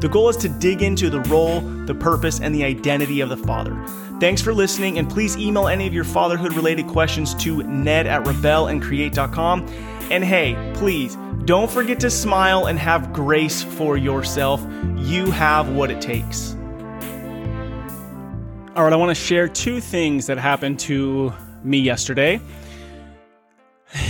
The 0.00 0.08
goal 0.08 0.30
is 0.30 0.36
to 0.38 0.48
dig 0.48 0.80
into 0.80 1.10
the 1.10 1.20
role, 1.20 1.60
the 1.60 1.94
purpose, 1.94 2.40
and 2.40 2.54
the 2.54 2.64
identity 2.64 3.20
of 3.20 3.28
the 3.28 3.36
father. 3.36 3.76
Thanks 4.18 4.40
for 4.40 4.54
listening, 4.54 4.98
and 4.98 5.10
please 5.10 5.36
email 5.36 5.68
any 5.68 5.86
of 5.86 5.92
your 5.92 6.04
fatherhood 6.04 6.54
related 6.54 6.86
questions 6.86 7.34
to 7.34 7.62
ned 7.64 8.06
at 8.06 8.24
rebelandcreate.com. 8.24 9.68
And 10.10 10.24
hey, 10.24 10.72
please 10.74 11.16
don't 11.44 11.70
forget 11.70 12.00
to 12.00 12.10
smile 12.10 12.66
and 12.66 12.78
have 12.78 13.12
grace 13.12 13.62
for 13.62 13.98
yourself. 13.98 14.64
You 14.96 15.30
have 15.30 15.68
what 15.68 15.90
it 15.90 16.00
takes. 16.00 16.54
All 18.74 18.84
right, 18.84 18.92
I 18.92 18.96
want 18.96 19.10
to 19.10 19.14
share 19.14 19.48
two 19.48 19.80
things 19.80 20.26
that 20.26 20.38
happened 20.38 20.80
to 20.80 21.32
me 21.62 21.78
yesterday. 21.78 22.40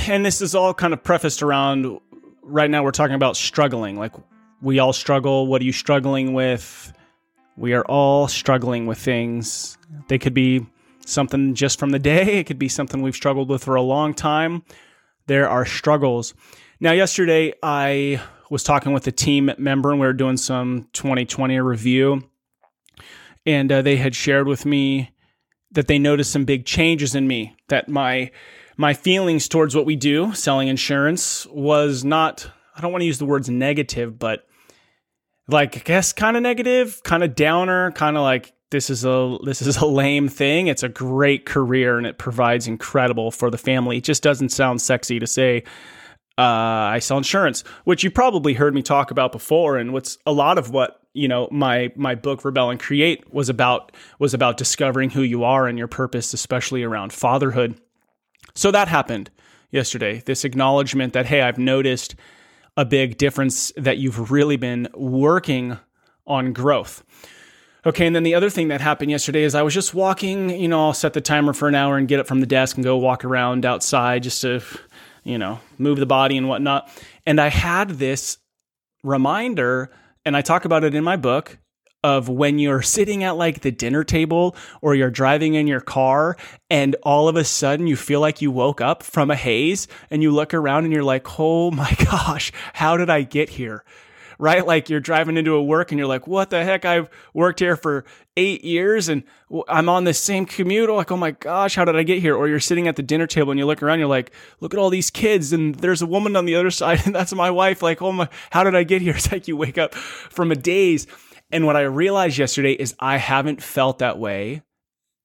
And 0.07 0.25
this 0.25 0.41
is 0.41 0.55
all 0.55 0.73
kind 0.73 0.93
of 0.93 1.03
prefaced 1.03 1.43
around 1.43 2.01
right 2.43 2.71
now, 2.71 2.83
we're 2.83 2.91
talking 2.91 3.17
about 3.17 3.37
struggling. 3.37 3.97
Like, 3.97 4.13
we 4.63 4.79
all 4.79 4.93
struggle. 4.93 5.47
What 5.47 5.63
are 5.63 5.65
you 5.65 5.73
struggling 5.73 6.33
with? 6.33 6.93
We 7.57 7.73
are 7.75 7.85
all 7.85 8.29
struggling 8.29 8.87
with 8.87 8.99
things. 8.99 9.77
They 10.09 10.19
could 10.19 10.35
be 10.35 10.67
something 11.07 11.55
just 11.55 11.79
from 11.79 11.91
the 11.91 11.99
day, 11.99 12.39
it 12.39 12.45
could 12.45 12.59
be 12.59 12.69
something 12.69 13.03
we've 13.03 13.17
struggled 13.17 13.49
with 13.49 13.65
for 13.65 13.75
a 13.75 13.83
long 13.83 14.15
time. 14.15 14.63
There 15.27 15.49
are 15.49 15.67
struggles. 15.67 16.35
Now, 16.79 16.93
yesterday, 16.93 17.53
I 17.63 18.23
was 18.51 18.63
talking 18.63 18.93
with 18.93 19.07
a 19.07 19.13
team 19.13 19.51
member 19.59 19.91
and 19.91 20.01
we 20.01 20.07
were 20.07 20.13
doing 20.13 20.37
some 20.37 20.89
2020 20.93 21.61
review. 21.61 22.29
And 23.47 23.71
uh, 23.71 23.83
they 23.83 23.97
had 23.97 24.15
shared 24.15 24.47
with 24.47 24.67
me 24.67 25.11
that 25.73 25.87
they 25.87 25.99
noticed 25.99 26.33
some 26.33 26.45
big 26.45 26.67
changes 26.67 27.15
in 27.15 27.27
me, 27.27 27.57
that 27.69 27.89
my 27.89 28.31
my 28.77 28.95
feelings 28.95 29.47
towards 29.47 29.75
what 29.75 29.85
we 29.85 29.95
do, 29.95 30.33
selling 30.35 30.69
insurance, 30.69 31.47
was 31.47 32.05
not 32.05 32.51
I 32.77 32.81
don't 32.81 32.93
want 32.93 33.03
to 33.03 33.07
use 33.07 33.19
the 33.19 33.27
words 33.27 33.49
negative, 33.49 34.19
but 34.19 34.47
like 35.53 35.77
I 35.77 35.81
guess 35.81 36.13
kind 36.13 36.37
of 36.37 36.43
negative, 36.43 37.03
kind 37.05 37.23
of 37.23 37.35
downer, 37.35 37.93
kind 37.93 38.17
of 38.17 38.23
like 38.23 38.53
this 38.71 38.91
is 38.91 39.05
a 39.05 39.37
this 39.45 39.63
is 39.63 39.77
a 39.77 39.87
lame 39.87 40.29
thing. 40.29 40.69
It's 40.69 40.83
a 40.83 40.89
great 40.89 41.47
career 41.47 41.99
and 41.99 42.07
it 42.07 42.19
provides 42.19 42.67
incredible 42.67 43.31
for 43.31 43.51
the 43.51 43.59
family. 43.59 43.99
It 43.99 44.05
just 44.05 44.23
doesn't 44.23 44.51
sound 44.51 44.81
sexy 44.81 45.19
to 45.19 45.27
say 45.27 45.65
uh, 46.39 46.89
I 46.95 47.01
sell 47.01 47.19
insurance, 47.19 47.65
which 47.85 48.03
you 48.03 48.11
probably 48.11 48.55
heard 48.55 48.75
me 48.75 48.81
talk 48.81 49.11
about 49.11 49.31
before, 49.31 49.77
and 49.77 49.93
what's 49.93 50.17
a 50.25 50.33
lot 50.33 50.57
of 50.57 50.71
what 50.71 51.01
you 51.13 51.29
know 51.29 51.49
my 51.51 51.93
my 51.97 52.15
book 52.15 52.45
Rebel 52.45 52.71
and 52.71 52.81
Create 52.81 53.31
was 53.33 53.49
about 53.51 53.93
was 54.19 54.33
about 54.33 54.57
discovering 54.57 55.11
who 55.11 55.23
you 55.23 55.45
are 55.45 55.67
and 55.67 55.77
your 55.77 55.89
purpose, 55.89 56.33
especially 56.33 56.83
around 56.83 57.13
fatherhood. 57.13 57.79
So 58.55 58.71
that 58.71 58.89
happened 58.89 59.31
yesterday. 59.71 60.23
This 60.25 60.45
acknowledgement 60.45 61.13
that 61.13 61.27
hey, 61.27 61.43
I've 61.43 61.59
noticed 61.59 62.15
a 62.77 62.85
big 62.85 63.19
difference 63.19 63.73
that 63.77 63.99
you've 63.99 64.31
really 64.31 64.57
been 64.57 64.89
working 64.95 65.79
on 66.27 66.53
growth. 66.53 67.05
Okay, 67.87 68.07
and 68.07 68.15
then 68.15 68.25
the 68.25 68.35
other 68.35 68.51
thing 68.51 68.69
that 68.69 68.81
happened 68.81 69.11
yesterday 69.11 69.43
is 69.43 69.55
I 69.55 69.63
was 69.63 69.73
just 69.73 69.95
walking, 69.95 70.51
you 70.51 70.69
know, 70.69 70.87
I'll 70.87 70.93
set 70.93 71.15
the 71.15 71.21
timer 71.21 71.55
for 71.55 71.67
an 71.67 71.75
hour 71.75 71.97
and 71.97 72.07
get 72.07 72.21
up 72.21 72.27
from 72.27 72.41
the 72.41 72.47
desk 72.47 72.77
and 72.77 72.85
go 72.85 72.99
walk 72.99 73.25
around 73.25 73.65
outside 73.65 74.23
just 74.23 74.43
to, 74.43 74.63
you 75.25 75.39
know, 75.39 75.61
move 75.79 75.99
the 75.99 76.07
body 76.07 76.37
and 76.37 76.47
whatnot. 76.47 76.91
And 77.25 77.41
I 77.41 77.49
had 77.49 77.91
this 77.91 78.37
reminder, 79.03 79.91
and 80.27 80.37
I 80.37 80.43
talk 80.43 80.67
about 80.67 80.85
it 80.85 80.95
in 80.95 81.03
my 81.03 81.17
book 81.17 81.59
of 82.03 82.29
when 82.29 82.59
you're 82.59 82.83
sitting 82.83 83.25
at 83.25 83.37
like 83.37 83.61
the 83.61 83.71
dinner 83.71 84.05
table 84.05 84.57
or 84.81 84.95
you're 84.95 85.11
driving 85.11 85.55
in 85.55 85.67
your 85.67 85.81
car 85.81 86.37
and 86.71 86.97
all 87.03 87.29
of 87.29 87.37
a 87.37 87.45
sudden 87.45 87.87
you 87.87 87.97
feel 87.97 88.21
like 88.21 88.41
you 88.41 88.51
woke 88.51 88.81
up 88.81 89.03
from 89.03 89.31
a 89.31 89.37
haze 89.37 89.87
and 90.11 90.23
you 90.23 90.31
look 90.31 90.55
around 90.55 90.85
and 90.85 90.93
you're 90.93 91.05
like, 91.05 91.27
oh 91.39 91.71
my 91.71 91.95
gosh, 92.11 92.53
how 92.73 92.97
did 92.97 93.11
I 93.11 93.23
get 93.23 93.51
here? 93.51 93.85
Right? 94.39 94.67
Like 94.67 94.89
you're 94.89 95.01
driving 95.01 95.37
into 95.37 95.53
a 95.53 95.63
work 95.63 95.93
and 95.93 95.99
you're 95.99 96.09
like, 96.09 96.27
what 96.27 96.49
the 96.49 96.65
heck? 96.65 96.87
I've 96.87 97.11
worked 97.35 97.61
here 97.61 97.77
for 97.77 98.07
eight 98.39 98.65
years 98.65 99.11
and 99.11 99.23
I'm 99.69 99.91
on 99.91 100.05
the 100.05 100.15
same 100.15 100.47
commute. 100.47 100.89
Like, 100.89 101.11
oh 101.11 101.19
my 101.19 101.33
gosh, 101.33 101.75
how 101.75 101.85
did 101.85 101.95
I 101.95 102.05
get 102.05 102.21
here? 102.21 102.35
Or 102.35 102.49
you're 102.49 102.59
sitting 102.59 102.89
at 102.89 102.97
the 102.97 103.03
dinner 103.03 103.27
table 103.27 103.51
and 103.51 103.59
you 103.59 103.67
look 103.67 103.83
around, 103.83 103.99
you're 103.99 104.09
like, 104.09 104.33
look 104.61 104.73
at 104.73 104.81
all 104.81 104.89
these 104.89 105.11
kids 105.11 105.53
and 105.53 105.75
there's 105.75 106.01
a 106.01 106.07
woman 106.07 106.37
on 106.37 106.47
the 106.47 106.55
other 106.55 106.71
side 106.71 107.03
and 107.05 107.15
that's 107.15 107.35
my 107.35 107.51
wife. 107.51 107.83
Like, 107.83 108.01
oh 108.01 108.13
my, 108.13 108.31
how 108.49 108.65
did 108.65 108.75
I 108.75 108.85
get 108.85 109.03
here? 109.03 109.15
It's 109.21 109.31
like 109.31 109.47
you 109.47 109.59
wake 109.59 109.77
up 109.77 109.95
from 109.95 110.51
a 110.51 110.57
daze 110.57 111.07
and 111.53 111.67
what 111.67 111.77
I 111.77 111.83
realized 111.83 112.39
yesterday 112.39 112.73
is 112.73 112.95
I 112.99 113.17
haven't 113.17 113.63
felt 113.63 113.99
that 113.99 114.19
way 114.19 114.63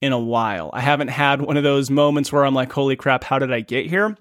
in 0.02 0.12
a 0.12 0.20
while. 0.20 0.70
I 0.74 0.82
haven't 0.82 1.08
had 1.10 1.42
one 1.42 1.58
of 1.58 1.64
those 1.64 1.90
moments 1.90 2.32
where 2.32 2.46
I'm 2.46 2.54
like, 2.54 2.72
holy 2.72 2.96
crap, 2.96 3.24
how 3.24 3.40
did 3.40 3.52
I 3.52 3.62
get 3.62 3.88
here? 3.88 4.18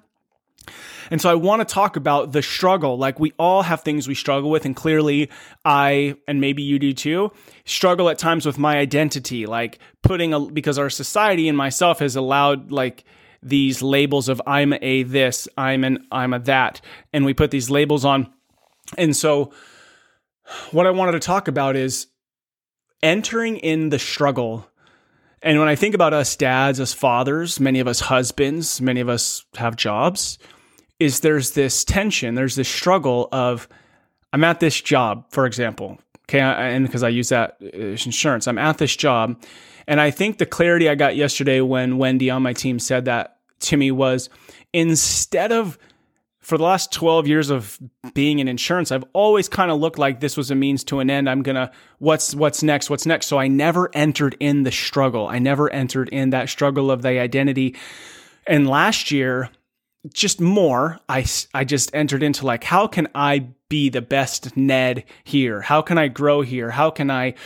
And 1.11 1.21
so 1.21 1.31
I 1.31 1.35
want 1.35 1.61
to 1.61 1.73
talk 1.73 1.97
about 1.97 2.33
the 2.33 2.41
struggle. 2.41 2.97
Like 2.97 3.21
we 3.21 3.33
all 3.39 3.63
have 3.63 3.83
things 3.83 4.09
we 4.09 4.15
struggle 4.15 4.51
with. 4.51 4.65
And 4.65 4.75
clearly 4.75 5.31
I, 5.65 6.17
and 6.27 6.41
maybe 6.41 6.63
you 6.63 6.79
do 6.79 6.93
too, 6.93 7.33
struggle 7.67 8.09
at 8.09 8.19
times 8.19 8.47
with 8.47 8.59
my 8.59 8.79
identity, 8.79 9.45
like 9.47 9.79
putting 10.03 10.33
a, 10.33 10.41
because 10.41 10.79
our 10.79 10.89
society 10.89 11.49
and 11.49 11.59
myself 11.59 11.99
has 11.99 12.17
allowed 12.17 12.73
like, 12.73 13.05
these 13.47 13.83
labels 13.83 14.31
of 14.31 14.41
I'm 14.47 14.73
a 14.81 15.03
this, 15.03 15.47
I'm 15.59 15.85
an 15.85 16.07
I'm 16.11 16.33
a 16.33 16.39
that, 16.41 16.81
and 17.13 17.27
we 17.27 17.35
put 17.35 17.51
these 17.51 17.69
labels 17.69 18.05
on. 18.05 18.33
And 18.97 19.15
so 19.15 19.53
what 20.71 20.87
I 20.87 20.91
wanted 20.91 21.13
to 21.13 21.21
talk 21.21 21.49
about 21.49 21.77
is 21.77 22.09
entering 23.03 23.57
in 23.59 23.91
the 23.91 23.99
struggle. 23.99 24.69
And 25.43 25.59
when 25.59 25.69
I 25.69 25.75
think 25.75 25.95
about 25.95 26.15
us 26.15 26.37
dads, 26.37 26.81
as 26.81 26.95
fathers, 26.95 27.61
many 27.61 27.81
of 27.81 27.87
us 27.87 28.01
husbands, 28.01 28.81
many 28.81 29.01
of 29.01 29.09
us 29.09 29.45
have 29.57 29.77
jobs, 29.77 30.39
is 30.99 31.21
there's 31.21 31.51
this 31.53 31.85
tension, 31.85 32.35
there's 32.35 32.57
this 32.57 32.69
struggle 32.69 33.29
of, 33.31 33.69
I'm 34.33 34.45
at 34.45 34.61
this 34.61 34.81
job, 34.81 35.27
for 35.31 35.45
example, 35.45 35.99
okay, 36.29 36.41
and 36.41 36.87
because 36.87 37.03
I 37.03 37.09
use 37.09 37.29
that 37.29 37.59
uh, 37.63 37.77
insurance, 37.77 38.47
I'm 38.47 38.59
at 38.59 38.79
this 38.79 38.97
job. 38.97 39.43
And 39.87 40.01
I 40.01 40.11
think 40.11 40.39
the 40.39 40.47
clarity 40.47 40.89
I 40.89 40.95
got 40.95 41.15
yesterday 41.15 41.61
when 41.61 41.99
Wendy 41.99 42.31
on 42.31 42.43
my 42.43 42.55
team 42.55 42.79
said 42.79 43.05
that 43.05 43.39
to 43.61 43.77
me 43.77 43.91
was 43.91 44.31
instead 44.73 45.53
of 45.53 45.79
for 46.45 46.59
the 46.59 46.65
last 46.65 46.93
12 46.93 47.27
years 47.27 47.49
of 47.49 47.79
being 48.13 48.39
in 48.39 48.49
insurance, 48.49 48.93
I've 48.93 49.05
always 49.15 49.49
kind 49.49 49.71
of 49.71 49.81
looked 49.81 49.99
like 49.99 50.21
this 50.21 50.37
was 50.37 50.51
a 50.51 50.55
means 50.55 50.85
to 50.85 51.01
an 51.01 51.09
end. 51.09 51.29
I'm 51.29 51.43
going 51.43 51.57
to, 51.57 51.73
what's, 52.01 52.35
what's 52.35 52.63
next? 52.63 52.91
What's 52.91 53.07
next? 53.07 53.29
So 53.29 53.39
I 53.39 53.49
never 53.49 53.91
entered 53.95 54.37
in 54.41 54.63
the 54.63 54.71
struggle. 54.71 55.27
I 55.27 55.39
never 55.39 55.73
entered 55.73 56.11
in 56.11 56.31
that 56.31 56.51
struggle 56.51 56.91
of 56.91 57.01
the 57.01 57.19
identity. 57.19 57.75
And 58.47 58.69
last 58.69 59.11
year, 59.11 59.49
just 60.13 60.39
more, 60.39 61.01
I, 61.09 61.25
I 61.55 61.65
just 61.65 61.95
entered 61.95 62.23
into 62.23 62.45
like, 62.45 62.63
how 62.63 62.89
can 62.89 63.09
I 63.15 63.49
be 63.71 63.89
the 63.89 64.03
best 64.03 64.55
Ned 64.55 65.05
here? 65.25 65.63
How 65.63 65.81
can 65.81 65.97
I 65.97 66.09
grow 66.09 66.43
here? 66.43 66.71
How 66.71 66.91
can 66.91 67.11
I, 67.11 67.37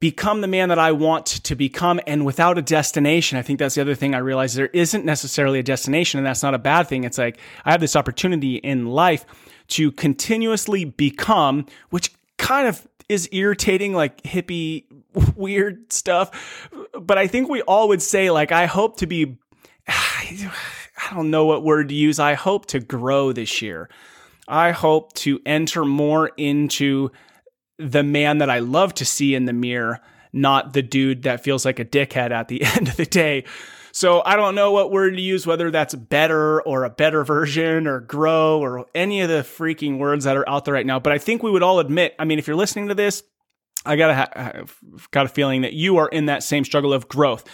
become 0.00 0.40
the 0.40 0.46
man 0.46 0.68
that 0.68 0.78
I 0.78 0.92
want 0.92 1.26
to 1.26 1.56
become 1.56 2.00
and 2.06 2.24
without 2.24 2.56
a 2.56 2.62
destination. 2.62 3.36
I 3.36 3.42
think 3.42 3.58
that's 3.58 3.74
the 3.74 3.80
other 3.80 3.96
thing 3.96 4.14
I 4.14 4.18
realized 4.18 4.56
there 4.56 4.66
isn't 4.66 5.04
necessarily 5.04 5.58
a 5.58 5.62
destination 5.62 6.18
and 6.18 6.26
that's 6.26 6.42
not 6.42 6.54
a 6.54 6.58
bad 6.58 6.88
thing. 6.88 7.04
It's 7.04 7.18
like 7.18 7.38
I 7.64 7.72
have 7.72 7.80
this 7.80 7.96
opportunity 7.96 8.56
in 8.56 8.86
life 8.86 9.24
to 9.68 9.90
continuously 9.92 10.84
become, 10.84 11.66
which 11.90 12.12
kind 12.36 12.68
of 12.68 12.86
is 13.08 13.28
irritating, 13.32 13.92
like 13.92 14.22
hippie, 14.22 14.84
weird 15.36 15.92
stuff. 15.92 16.68
But 16.98 17.18
I 17.18 17.26
think 17.26 17.48
we 17.48 17.62
all 17.62 17.88
would 17.88 18.02
say, 18.02 18.30
like, 18.30 18.52
I 18.52 18.66
hope 18.66 18.98
to 18.98 19.06
be, 19.06 19.38
I 19.88 20.50
don't 21.12 21.30
know 21.30 21.46
what 21.46 21.64
word 21.64 21.88
to 21.88 21.94
use. 21.94 22.18
I 22.18 22.34
hope 22.34 22.66
to 22.66 22.80
grow 22.80 23.32
this 23.32 23.62
year. 23.62 23.88
I 24.46 24.70
hope 24.70 25.12
to 25.14 25.40
enter 25.44 25.84
more 25.84 26.30
into 26.36 27.10
the 27.78 28.02
man 28.02 28.38
that 28.38 28.50
I 28.50 28.58
love 28.58 28.94
to 28.94 29.04
see 29.04 29.34
in 29.34 29.44
the 29.44 29.52
mirror, 29.52 30.00
not 30.32 30.72
the 30.72 30.82
dude 30.82 31.22
that 31.22 31.42
feels 31.42 31.64
like 31.64 31.78
a 31.78 31.84
dickhead 31.84 32.30
at 32.30 32.48
the 32.48 32.62
end 32.76 32.88
of 32.88 32.96
the 32.96 33.06
day. 33.06 33.44
So 33.92 34.22
I 34.24 34.36
don't 34.36 34.54
know 34.54 34.70
what 34.72 34.92
word 34.92 35.16
to 35.16 35.20
use, 35.20 35.46
whether 35.46 35.70
that's 35.70 35.94
better 35.94 36.62
or 36.62 36.84
a 36.84 36.90
better 36.90 37.24
version 37.24 37.86
or 37.86 38.00
grow 38.00 38.60
or 38.60 38.86
any 38.94 39.22
of 39.22 39.28
the 39.28 39.42
freaking 39.42 39.98
words 39.98 40.24
that 40.24 40.36
are 40.36 40.48
out 40.48 40.64
there 40.64 40.74
right 40.74 40.86
now. 40.86 41.00
But 41.00 41.12
I 41.12 41.18
think 41.18 41.42
we 41.42 41.50
would 41.50 41.62
all 41.62 41.80
admit, 41.80 42.14
I 42.18 42.24
mean, 42.24 42.38
if 42.38 42.46
you're 42.46 42.56
listening 42.56 42.88
to 42.88 42.94
this, 42.94 43.22
I 43.84 43.96
gotta 43.96 44.14
ha- 44.14 44.64
got 45.10 45.26
a 45.26 45.28
feeling 45.28 45.62
that 45.62 45.72
you 45.72 45.96
are 45.96 46.08
in 46.08 46.26
that 46.26 46.42
same 46.42 46.64
struggle 46.64 46.92
of 46.92 47.08
growth. 47.08 47.44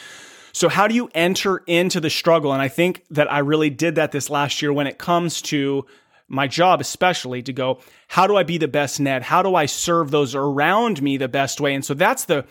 So 0.52 0.68
how 0.68 0.86
do 0.86 0.94
you 0.94 1.10
enter 1.14 1.58
into 1.66 2.00
the 2.00 2.10
struggle? 2.10 2.52
And 2.52 2.62
I 2.62 2.68
think 2.68 3.04
that 3.10 3.30
I 3.32 3.38
really 3.38 3.70
did 3.70 3.96
that 3.96 4.12
this 4.12 4.30
last 4.30 4.62
year 4.62 4.72
when 4.72 4.86
it 4.86 4.98
comes 4.98 5.42
to 5.42 5.86
my 6.28 6.46
job, 6.46 6.80
especially 6.80 7.42
to 7.42 7.52
go, 7.52 7.80
how 8.08 8.26
do 8.26 8.36
I 8.36 8.42
be 8.42 8.58
the 8.58 8.68
best 8.68 9.00
Ned? 9.00 9.22
How 9.22 9.42
do 9.42 9.54
I 9.54 9.66
serve 9.66 10.10
those 10.10 10.34
around 10.34 11.02
me 11.02 11.16
the 11.16 11.28
best 11.28 11.60
way? 11.60 11.74
And 11.74 11.84
so 11.84 11.94
that's 11.94 12.24
the, 12.24 12.44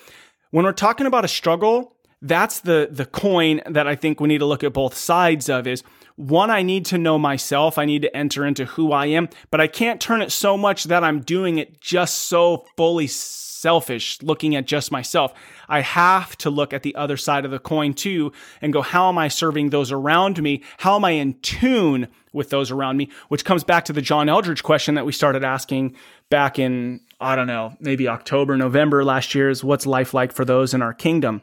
when 0.52 0.66
we're 0.66 0.74
talking 0.74 1.08
about 1.08 1.26
a 1.26 1.28
struggle, 1.28 1.96
that's 2.22 2.62
the, 2.62 2.88
the 2.92 3.06
coin 3.06 3.62
that 3.66 3.88
I 3.88 3.96
think 3.96 4.20
we 4.20 4.28
need 4.28 4.40
to 4.40 4.46
look 4.46 4.64
at 4.64 4.74
both 4.74 4.96
sides 4.96 5.50
of 5.50 5.68
is 5.68 5.84
one, 6.16 6.50
I 6.50 6.62
need 6.62 6.86
to 6.86 6.98
know 6.98 7.18
myself. 7.18 7.78
I 7.78 7.86
need 7.86 8.04
to 8.04 8.16
enter 8.16 8.46
into 8.46 8.66
who 8.66 8.92
I 8.92 9.08
am, 9.08 9.30
but 9.52 9.62
I 9.62 9.68
can't 9.68 10.02
turn 10.02 10.22
it 10.22 10.32
so 10.32 10.58
much 10.58 10.86
that 10.86 11.04
I'm 11.04 11.22
doing 11.22 11.58
it 11.58 11.82
just 11.82 12.18
so 12.28 12.66
fully 12.78 13.08
selfish, 13.08 14.22
looking 14.22 14.56
at 14.56 14.68
just 14.68 14.92
myself. 14.92 15.34
I 15.70 15.82
have 15.82 16.38
to 16.40 16.50
look 16.50 16.74
at 16.74 16.84
the 16.84 16.96
other 16.96 17.18
side 17.18 17.46
of 17.46 17.52
the 17.52 17.60
coin 17.60 17.94
too 17.94 18.34
and 18.62 18.74
go, 18.74 18.82
how 18.82 19.10
am 19.10 19.18
I 19.18 19.30
serving 19.30 19.70
those 19.70 19.92
around 19.92 20.42
me? 20.42 20.64
How 20.78 20.98
am 20.98 21.06
I 21.06 21.12
in 21.12 21.40
tune 21.42 22.10
with 22.34 22.50
those 22.50 22.72
around 22.72 22.98
me? 22.98 23.10
Which 23.30 23.46
comes 23.46 23.64
back 23.64 23.86
to 23.86 23.94
the 23.94 24.02
John 24.02 24.28
Eldredge 24.28 24.64
question 24.64 24.96
that 24.96 25.06
we 25.06 25.14
started 25.14 25.44
asking 25.44 25.96
back 26.30 26.60
in, 26.60 27.00
I 27.22 27.36
don't 27.36 27.48
know, 27.48 27.74
maybe 27.80 28.08
October, 28.08 28.58
November 28.58 29.04
last 29.04 29.34
year 29.34 29.50
is 29.50 29.64
what's 29.64 29.86
life 29.86 30.14
like 30.14 30.34
for 30.34 30.44
those 30.44 30.74
in 30.74 30.82
our 30.82 30.94
kingdom? 30.94 31.42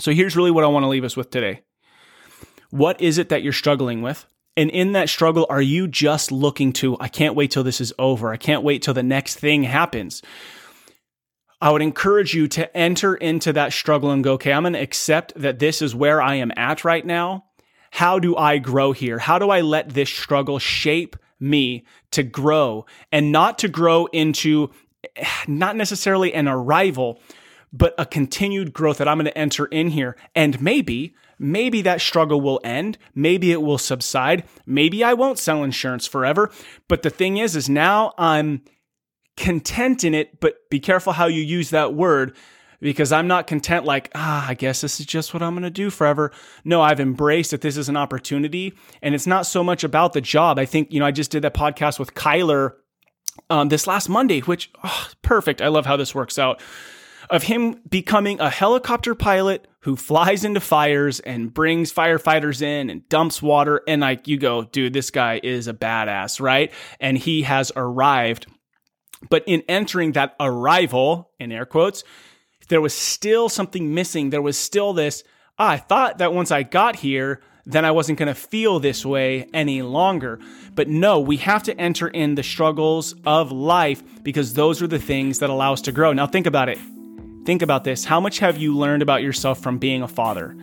So 0.00 0.10
here's 0.10 0.36
really 0.36 0.50
what 0.50 0.64
I 0.64 0.68
want 0.68 0.82
to 0.82 0.88
leave 0.88 1.04
us 1.04 1.16
with 1.16 1.30
today. 1.30 1.62
What 2.74 3.00
is 3.00 3.18
it 3.18 3.28
that 3.28 3.44
you're 3.44 3.52
struggling 3.52 4.02
with? 4.02 4.26
And 4.56 4.68
in 4.68 4.94
that 4.94 5.08
struggle, 5.08 5.46
are 5.48 5.62
you 5.62 5.86
just 5.86 6.32
looking 6.32 6.72
to, 6.72 6.96
I 6.98 7.06
can't 7.06 7.36
wait 7.36 7.52
till 7.52 7.62
this 7.62 7.80
is 7.80 7.92
over. 8.00 8.32
I 8.32 8.36
can't 8.36 8.64
wait 8.64 8.82
till 8.82 8.94
the 8.94 9.00
next 9.04 9.36
thing 9.36 9.62
happens. 9.62 10.22
I 11.60 11.70
would 11.70 11.82
encourage 11.82 12.34
you 12.34 12.48
to 12.48 12.76
enter 12.76 13.14
into 13.14 13.52
that 13.52 13.72
struggle 13.72 14.10
and 14.10 14.24
go, 14.24 14.32
okay, 14.32 14.52
I'm 14.52 14.64
going 14.64 14.72
to 14.72 14.80
accept 14.80 15.34
that 15.36 15.60
this 15.60 15.82
is 15.82 15.94
where 15.94 16.20
I 16.20 16.34
am 16.34 16.50
at 16.56 16.84
right 16.84 17.06
now. 17.06 17.44
How 17.92 18.18
do 18.18 18.34
I 18.34 18.58
grow 18.58 18.90
here? 18.90 19.20
How 19.20 19.38
do 19.38 19.50
I 19.50 19.60
let 19.60 19.90
this 19.90 20.10
struggle 20.10 20.58
shape 20.58 21.14
me 21.38 21.84
to 22.10 22.24
grow 22.24 22.86
and 23.12 23.30
not 23.30 23.56
to 23.60 23.68
grow 23.68 24.06
into 24.06 24.72
eh, 25.14 25.24
not 25.46 25.76
necessarily 25.76 26.34
an 26.34 26.48
arrival, 26.48 27.20
but 27.72 27.94
a 27.98 28.04
continued 28.04 28.72
growth 28.72 28.98
that 28.98 29.06
I'm 29.06 29.18
going 29.18 29.26
to 29.26 29.38
enter 29.38 29.66
in 29.66 29.90
here. 29.90 30.16
And 30.34 30.60
maybe, 30.60 31.14
maybe 31.38 31.82
that 31.82 32.00
struggle 32.00 32.40
will 32.40 32.60
end. 32.64 32.98
Maybe 33.14 33.52
it 33.52 33.62
will 33.62 33.78
subside. 33.78 34.44
Maybe 34.66 35.02
I 35.04 35.14
won't 35.14 35.38
sell 35.38 35.64
insurance 35.64 36.06
forever. 36.06 36.50
But 36.88 37.02
the 37.02 37.10
thing 37.10 37.36
is, 37.36 37.56
is 37.56 37.68
now 37.68 38.12
I'm 38.18 38.62
content 39.36 40.04
in 40.04 40.14
it, 40.14 40.40
but 40.40 40.68
be 40.70 40.80
careful 40.80 41.12
how 41.12 41.26
you 41.26 41.42
use 41.42 41.70
that 41.70 41.94
word 41.94 42.36
because 42.80 43.12
I'm 43.12 43.26
not 43.26 43.46
content 43.46 43.84
like, 43.84 44.10
ah, 44.14 44.46
I 44.48 44.54
guess 44.54 44.80
this 44.80 45.00
is 45.00 45.06
just 45.06 45.32
what 45.32 45.42
I'm 45.42 45.54
going 45.54 45.62
to 45.62 45.70
do 45.70 45.90
forever. 45.90 46.32
No, 46.64 46.82
I've 46.82 47.00
embraced 47.00 47.50
that 47.50 47.62
this 47.62 47.76
is 47.76 47.88
an 47.88 47.96
opportunity 47.96 48.74
and 49.00 49.14
it's 49.14 49.26
not 49.26 49.46
so 49.46 49.64
much 49.64 49.84
about 49.84 50.12
the 50.12 50.20
job. 50.20 50.58
I 50.58 50.66
think, 50.66 50.92
you 50.92 51.00
know, 51.00 51.06
I 51.06 51.10
just 51.10 51.30
did 51.30 51.42
that 51.42 51.54
podcast 51.54 51.98
with 51.98 52.14
Kyler 52.14 52.74
um, 53.50 53.68
this 53.68 53.86
last 53.86 54.08
Monday, 54.08 54.40
which, 54.40 54.70
oh, 54.84 55.08
perfect. 55.22 55.62
I 55.62 55.68
love 55.68 55.86
how 55.86 55.96
this 55.96 56.14
works 56.14 56.38
out. 56.38 56.60
Of 57.30 57.44
him 57.44 57.80
becoming 57.88 58.40
a 58.40 58.50
helicopter 58.50 59.14
pilot 59.14 59.66
who 59.80 59.96
flies 59.96 60.44
into 60.44 60.60
fires 60.60 61.20
and 61.20 61.52
brings 61.52 61.92
firefighters 61.92 62.62
in 62.62 62.90
and 62.90 63.08
dumps 63.08 63.42
water. 63.42 63.82
And 63.86 64.00
like, 64.00 64.28
you 64.28 64.38
go, 64.38 64.64
dude, 64.64 64.92
this 64.92 65.10
guy 65.10 65.40
is 65.42 65.68
a 65.68 65.74
badass, 65.74 66.40
right? 66.40 66.72
And 67.00 67.18
he 67.18 67.42
has 67.42 67.70
arrived 67.76 68.46
but 69.30 69.44
in 69.46 69.62
entering 69.68 70.12
that 70.12 70.34
arrival, 70.40 71.30
in 71.38 71.52
air 71.52 71.66
quotes, 71.66 72.04
there 72.68 72.80
was 72.80 72.94
still 72.94 73.48
something 73.48 73.94
missing. 73.94 74.30
There 74.30 74.42
was 74.42 74.58
still 74.58 74.92
this, 74.92 75.22
ah, 75.58 75.70
I 75.70 75.76
thought 75.76 76.18
that 76.18 76.32
once 76.32 76.50
I 76.50 76.62
got 76.62 76.96
here, 76.96 77.40
then 77.66 77.84
I 77.84 77.92
wasn't 77.92 78.18
going 78.18 78.28
to 78.28 78.34
feel 78.34 78.78
this 78.78 79.06
way 79.06 79.48
any 79.54 79.82
longer. 79.82 80.38
But 80.74 80.88
no, 80.88 81.20
we 81.20 81.38
have 81.38 81.62
to 81.64 81.78
enter 81.80 82.08
in 82.08 82.34
the 82.34 82.42
struggles 82.42 83.14
of 83.24 83.52
life 83.52 84.02
because 84.22 84.54
those 84.54 84.82
are 84.82 84.86
the 84.86 84.98
things 84.98 85.38
that 85.38 85.50
allow 85.50 85.72
us 85.72 85.80
to 85.82 85.92
grow. 85.92 86.12
Now, 86.12 86.26
think 86.26 86.46
about 86.46 86.68
it. 86.68 86.78
Think 87.44 87.60
about 87.60 87.84
this. 87.84 88.04
How 88.04 88.20
much 88.20 88.38
have 88.38 88.56
you 88.56 88.76
learned 88.76 89.02
about 89.02 89.22
yourself 89.22 89.60
from 89.60 89.78
being 89.78 90.02
a 90.02 90.08
father? 90.08 90.56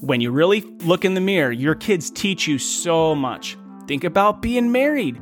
When 0.00 0.22
you 0.22 0.30
really 0.30 0.62
look 0.80 1.04
in 1.04 1.14
the 1.14 1.20
mirror, 1.20 1.52
your 1.52 1.74
kids 1.74 2.10
teach 2.10 2.46
you 2.46 2.58
so 2.58 3.14
much. 3.14 3.58
Think 3.86 4.04
about 4.04 4.40
being 4.40 4.72
married. 4.72 5.20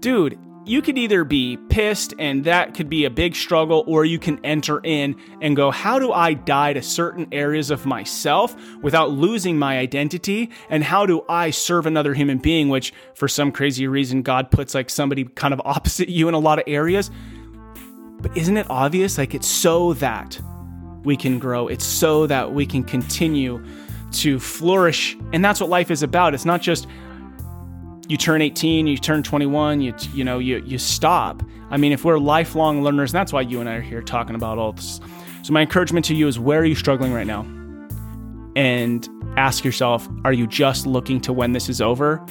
Dude, 0.00 0.36
you 0.64 0.82
could 0.82 0.98
either 0.98 1.22
be 1.22 1.56
pissed 1.68 2.14
and 2.18 2.44
that 2.44 2.74
could 2.74 2.88
be 2.88 3.04
a 3.04 3.10
big 3.10 3.36
struggle, 3.36 3.84
or 3.86 4.04
you 4.04 4.18
can 4.18 4.44
enter 4.44 4.80
in 4.82 5.16
and 5.40 5.54
go, 5.54 5.70
How 5.70 6.00
do 6.00 6.12
I 6.12 6.34
die 6.34 6.72
to 6.72 6.82
certain 6.82 7.28
areas 7.32 7.70
of 7.70 7.86
myself 7.86 8.56
without 8.82 9.10
losing 9.10 9.58
my 9.58 9.78
identity? 9.78 10.50
And 10.70 10.82
how 10.82 11.06
do 11.06 11.24
I 11.28 11.50
serve 11.50 11.86
another 11.86 12.14
human 12.14 12.38
being, 12.38 12.68
which 12.68 12.92
for 13.14 13.28
some 13.28 13.52
crazy 13.52 13.86
reason, 13.86 14.22
God 14.22 14.50
puts 14.50 14.74
like 14.74 14.90
somebody 14.90 15.24
kind 15.24 15.54
of 15.54 15.60
opposite 15.64 16.08
you 16.08 16.28
in 16.28 16.34
a 16.34 16.38
lot 16.38 16.58
of 16.58 16.64
areas? 16.66 17.10
But 18.22 18.36
isn't 18.36 18.56
it 18.56 18.66
obvious? 18.70 19.18
Like 19.18 19.34
it's 19.34 19.48
so 19.48 19.94
that 19.94 20.40
we 21.04 21.16
can 21.16 21.38
grow, 21.38 21.68
it's 21.68 21.84
so 21.84 22.26
that 22.28 22.54
we 22.54 22.64
can 22.64 22.84
continue 22.84 23.64
to 24.12 24.38
flourish. 24.38 25.16
And 25.32 25.44
that's 25.44 25.60
what 25.60 25.68
life 25.68 25.90
is 25.90 26.02
about. 26.02 26.34
It's 26.34 26.44
not 26.44 26.62
just, 26.62 26.86
you 28.08 28.16
turn 28.16 28.42
18, 28.42 28.86
you 28.86 28.96
turn 28.96 29.22
21, 29.22 29.80
you 29.80 29.94
you 30.14 30.24
know, 30.24 30.38
you 30.38 30.62
you 30.64 30.78
stop. 30.78 31.42
I 31.70 31.76
mean, 31.76 31.92
if 31.92 32.04
we're 32.04 32.18
lifelong 32.18 32.82
learners, 32.82 33.12
and 33.12 33.18
that's 33.18 33.32
why 33.32 33.40
you 33.40 33.60
and 33.60 33.68
I 33.68 33.76
are 33.76 33.80
here 33.80 34.02
talking 34.02 34.34
about 34.34 34.58
all 34.58 34.72
this. 34.72 35.00
So 35.42 35.52
my 35.52 35.62
encouragement 35.62 36.04
to 36.06 36.14
you 36.14 36.28
is 36.28 36.38
where 36.38 36.60
are 36.60 36.64
you 36.64 36.74
struggling 36.74 37.12
right 37.12 37.26
now? 37.26 37.46
And 38.54 39.08
ask 39.36 39.64
yourself, 39.64 40.06
are 40.24 40.32
you 40.32 40.46
just 40.46 40.86
looking 40.86 41.20
to 41.22 41.32
when 41.32 41.52
this 41.52 41.68
is 41.68 41.80
over? 41.80 42.24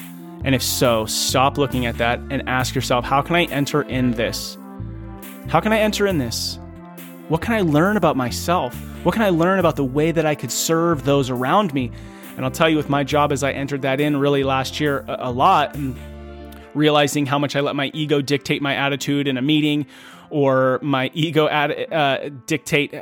And 0.43 0.55
if 0.55 0.61
so, 0.63 1.05
stop 1.05 1.57
looking 1.57 1.85
at 1.85 1.97
that 1.97 2.19
and 2.29 2.47
ask 2.47 2.75
yourself, 2.75 3.03
how 3.03 3.21
can 3.21 3.35
I 3.35 3.45
enter 3.45 3.81
in 3.81 4.11
this? 4.11 4.57
How 5.47 5.59
can 5.59 5.73
I 5.73 5.79
enter 5.79 6.07
in 6.07 6.17
this? 6.17 6.59
What 7.27 7.41
can 7.41 7.53
I 7.53 7.61
learn 7.61 7.97
about 7.97 8.15
myself? 8.15 8.75
What 9.03 9.13
can 9.13 9.21
I 9.21 9.29
learn 9.29 9.59
about 9.59 9.75
the 9.75 9.83
way 9.83 10.11
that 10.11 10.25
I 10.25 10.35
could 10.35 10.51
serve 10.51 11.03
those 11.03 11.29
around 11.29 11.73
me? 11.73 11.91
And 12.35 12.45
I'll 12.45 12.51
tell 12.51 12.69
you, 12.69 12.77
with 12.77 12.89
my 12.89 13.03
job 13.03 13.31
as 13.31 13.43
I 13.43 13.51
entered 13.51 13.81
that 13.81 14.00
in 14.00 14.17
really 14.17 14.43
last 14.43 14.79
year 14.79 15.05
a, 15.07 15.29
a 15.29 15.31
lot, 15.31 15.75
and 15.75 15.98
realizing 16.74 17.25
how 17.25 17.38
much 17.38 17.55
I 17.55 17.60
let 17.60 17.75
my 17.75 17.91
ego 17.93 18.21
dictate 18.21 18.62
my 18.62 18.75
attitude 18.75 19.27
in 19.27 19.38
a 19.38 19.41
meeting 19.41 19.86
or 20.29 20.79
my 20.81 21.12
ego 21.13 21.48
ad, 21.48 21.91
uh, 21.91 22.29
dictate 22.45 22.93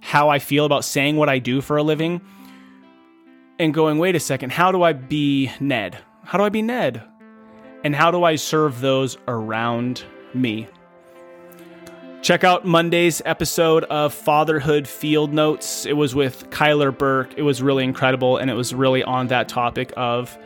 how 0.00 0.30
I 0.30 0.38
feel 0.38 0.64
about 0.64 0.84
saying 0.84 1.16
what 1.16 1.28
I 1.28 1.38
do 1.38 1.60
for 1.60 1.76
a 1.76 1.82
living, 1.82 2.20
and 3.58 3.74
going, 3.74 3.98
wait 3.98 4.16
a 4.16 4.20
second, 4.20 4.52
how 4.52 4.72
do 4.72 4.82
I 4.82 4.92
be 4.94 5.50
Ned? 5.60 5.98
How 6.24 6.38
do 6.38 6.44
I 6.44 6.48
be 6.48 6.62
Ned? 6.62 7.02
And 7.84 7.94
how 7.94 8.10
do 8.10 8.24
I 8.24 8.36
serve 8.36 8.80
those 8.80 9.18
around 9.26 10.04
me? 10.32 10.68
Check 12.20 12.42
out 12.42 12.64
Monday's 12.64 13.22
episode 13.24 13.84
of 13.84 14.12
Fatherhood 14.12 14.88
Field 14.88 15.32
Notes. 15.32 15.86
It 15.86 15.92
was 15.92 16.16
with 16.16 16.50
Kyler 16.50 16.96
Burke. 16.96 17.32
It 17.38 17.42
was 17.42 17.62
really 17.62 17.84
incredible, 17.84 18.36
and 18.36 18.50
it 18.50 18.54
was 18.54 18.74
really 18.74 19.04
on 19.04 19.28
that 19.28 19.48
topic 19.48 19.92
of 19.96 20.36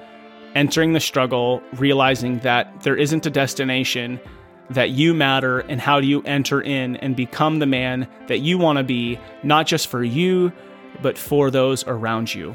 entering 0.54 0.92
the 0.92 1.00
struggle, 1.00 1.62
realizing 1.72 2.38
that 2.40 2.82
there 2.82 2.94
isn't 2.94 3.24
a 3.24 3.30
destination, 3.30 4.20
that 4.68 4.90
you 4.90 5.14
matter, 5.14 5.60
and 5.60 5.80
how 5.80 5.98
do 5.98 6.06
you 6.06 6.22
enter 6.22 6.60
in 6.60 6.96
and 6.96 7.16
become 7.16 7.58
the 7.58 7.66
man 7.66 8.06
that 8.28 8.40
you 8.40 8.58
want 8.58 8.76
to 8.76 8.84
be, 8.84 9.18
not 9.42 9.66
just 9.66 9.88
for 9.88 10.04
you, 10.04 10.52
but 11.00 11.16
for 11.16 11.50
those 11.50 11.84
around 11.86 12.32
you. 12.34 12.54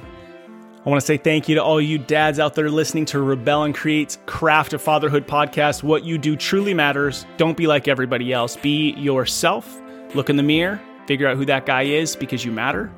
I 0.88 0.90
want 0.90 1.02
to 1.02 1.06
say 1.06 1.18
thank 1.18 1.50
you 1.50 1.56
to 1.56 1.62
all 1.62 1.82
you 1.82 1.98
dads 1.98 2.40
out 2.40 2.56
there 2.56 2.70
listening 2.70 3.04
to 3.08 3.20
Rebel 3.20 3.64
and 3.64 3.76
Create's 3.76 4.20
Craft 4.26 4.72
of 4.72 4.82
Fatherhood 4.82 5.28
podcast. 5.28 5.84
What 5.84 6.06
you 6.06 6.18
do 6.18 6.38
truly 6.38 6.74
matters. 6.74 7.26
Don't 7.36 7.58
be 7.58 7.68
like 7.68 7.90
everybody 7.90 8.32
else. 8.32 8.56
Be 8.56 8.92
yourself. 8.92 9.82
Look 10.16 10.30
in 10.30 10.38
the 10.38 10.44
mirror, 10.44 10.80
figure 11.06 11.28
out 11.28 11.36
who 11.36 11.44
that 11.44 11.66
guy 11.66 11.82
is 11.82 12.16
because 12.16 12.46
you 12.46 12.54
matter. 12.54 12.90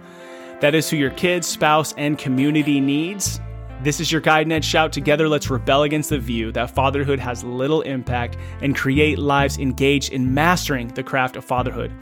That 0.60 0.76
is 0.76 0.88
who 0.88 0.98
your 0.98 1.10
kids, 1.10 1.48
spouse, 1.48 1.96
and 1.98 2.16
community 2.16 2.80
needs. 2.80 3.40
This 3.82 4.02
is 4.02 4.12
your 4.12 4.20
guide, 4.20 4.46
Ned 4.46 4.64
Schaut. 4.64 4.92
Together, 4.92 5.30
let's 5.30 5.50
rebel 5.50 5.84
against 5.84 6.10
the 6.10 6.20
view 6.20 6.52
that 6.52 6.72
fatherhood 6.72 7.18
has 7.18 7.46
little 7.46 7.82
impact 7.82 8.38
and 8.62 8.76
create 8.76 9.18
lives 9.18 9.58
engaged 9.58 10.12
in 10.12 10.34
mastering 10.34 10.90
the 10.90 11.04
craft 11.04 11.38
of 11.38 11.46
fatherhood. 11.46 11.94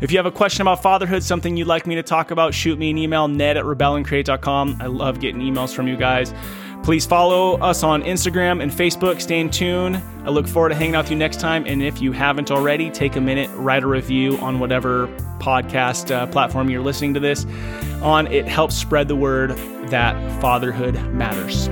If 0.00 0.10
you 0.10 0.16
have 0.16 0.24
a 0.24 0.30
question 0.30 0.62
about 0.62 0.82
fatherhood, 0.82 1.22
something 1.22 1.58
you'd 1.58 1.66
like 1.66 1.86
me 1.86 1.94
to 1.96 2.02
talk 2.02 2.30
about, 2.30 2.54
shoot 2.54 2.78
me 2.78 2.88
an 2.88 2.96
email, 2.96 3.28
ned 3.28 3.58
at 3.58 3.64
rebelandcreate.com. 3.66 4.78
I 4.80 4.86
love 4.86 5.20
getting 5.20 5.42
emails 5.42 5.74
from 5.74 5.86
you 5.86 5.96
guys. 5.96 6.32
Please 6.82 7.04
follow 7.06 7.58
us 7.58 7.82
on 7.82 8.02
Instagram 8.02 8.62
and 8.62 8.70
Facebook. 8.70 9.20
Stay 9.20 9.38
in 9.38 9.50
tune. 9.50 10.02
I 10.24 10.30
look 10.30 10.48
forward 10.48 10.70
to 10.70 10.74
hanging 10.74 10.94
out 10.94 11.04
with 11.04 11.12
you 11.12 11.18
next 11.18 11.38
time. 11.38 11.64
And 11.66 11.82
if 11.82 12.00
you 12.00 12.12
haven't 12.12 12.50
already, 12.50 12.90
take 12.90 13.16
a 13.16 13.20
minute, 13.20 13.50
write 13.54 13.82
a 13.82 13.86
review 13.86 14.38
on 14.38 14.60
whatever 14.60 15.06
podcast 15.38 16.10
uh, 16.10 16.26
platform 16.26 16.70
you're 16.70 16.82
listening 16.82 17.14
to 17.14 17.20
this 17.20 17.46
on. 18.02 18.26
It 18.28 18.46
helps 18.46 18.76
spread 18.76 19.08
the 19.08 19.16
word 19.16 19.50
that 19.88 20.40
fatherhood 20.40 20.94
matters. 21.12 21.68